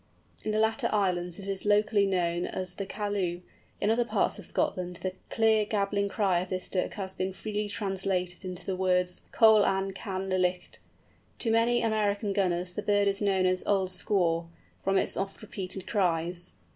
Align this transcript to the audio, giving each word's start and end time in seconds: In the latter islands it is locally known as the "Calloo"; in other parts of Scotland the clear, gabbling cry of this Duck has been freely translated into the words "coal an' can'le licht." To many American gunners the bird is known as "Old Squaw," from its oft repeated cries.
In 0.41 0.49
the 0.49 0.57
latter 0.57 0.89
islands 0.91 1.37
it 1.37 1.47
is 1.47 1.63
locally 1.63 2.07
known 2.07 2.47
as 2.47 2.73
the 2.73 2.87
"Calloo"; 2.87 3.41
in 3.79 3.91
other 3.91 4.03
parts 4.03 4.39
of 4.39 4.45
Scotland 4.45 4.95
the 5.03 5.13
clear, 5.29 5.63
gabbling 5.63 6.09
cry 6.09 6.39
of 6.39 6.49
this 6.49 6.67
Duck 6.69 6.95
has 6.95 7.13
been 7.13 7.33
freely 7.33 7.69
translated 7.69 8.43
into 8.43 8.65
the 8.65 8.75
words 8.75 9.21
"coal 9.31 9.63
an' 9.63 9.91
can'le 9.93 10.39
licht." 10.39 10.79
To 11.37 11.51
many 11.51 11.83
American 11.83 12.33
gunners 12.33 12.73
the 12.73 12.81
bird 12.81 13.07
is 13.07 13.21
known 13.21 13.45
as 13.45 13.63
"Old 13.67 13.89
Squaw," 13.89 14.47
from 14.79 14.97
its 14.97 15.15
oft 15.15 15.39
repeated 15.43 15.85
cries. 15.85 16.53